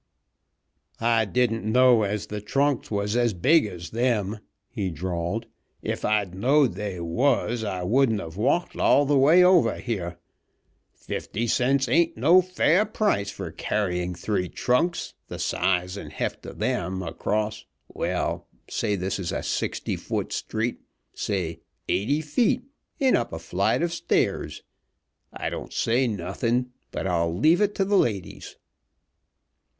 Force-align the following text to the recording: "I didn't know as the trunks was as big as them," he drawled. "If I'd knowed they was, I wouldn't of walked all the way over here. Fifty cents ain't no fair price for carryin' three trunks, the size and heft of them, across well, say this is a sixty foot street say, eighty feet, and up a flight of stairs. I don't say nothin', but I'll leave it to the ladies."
"I 0.99 1.25
didn't 1.25 1.63
know 1.63 2.01
as 2.01 2.25
the 2.25 2.41
trunks 2.41 2.89
was 2.89 3.15
as 3.15 3.35
big 3.35 3.67
as 3.67 3.91
them," 3.91 4.39
he 4.67 4.89
drawled. 4.89 5.45
"If 5.83 6.03
I'd 6.03 6.33
knowed 6.33 6.73
they 6.73 6.99
was, 6.99 7.63
I 7.63 7.83
wouldn't 7.83 8.19
of 8.19 8.35
walked 8.35 8.75
all 8.75 9.05
the 9.05 9.15
way 9.19 9.43
over 9.43 9.75
here. 9.75 10.17
Fifty 10.91 11.45
cents 11.45 11.87
ain't 11.87 12.17
no 12.17 12.41
fair 12.41 12.83
price 12.83 13.29
for 13.29 13.51
carryin' 13.51 14.15
three 14.15 14.49
trunks, 14.49 15.13
the 15.27 15.37
size 15.37 15.97
and 15.97 16.11
heft 16.11 16.47
of 16.47 16.57
them, 16.57 17.03
across 17.03 17.65
well, 17.87 18.47
say 18.67 18.95
this 18.95 19.19
is 19.19 19.31
a 19.31 19.43
sixty 19.43 19.95
foot 19.95 20.33
street 20.33 20.79
say, 21.13 21.59
eighty 21.87 22.21
feet, 22.21 22.63
and 22.99 23.15
up 23.15 23.31
a 23.31 23.37
flight 23.37 23.83
of 23.83 23.93
stairs. 23.93 24.63
I 25.31 25.51
don't 25.51 25.71
say 25.71 26.07
nothin', 26.07 26.71
but 26.89 27.05
I'll 27.05 27.31
leave 27.37 27.61
it 27.61 27.75
to 27.75 27.85
the 27.85 27.99
ladies." 27.99 28.55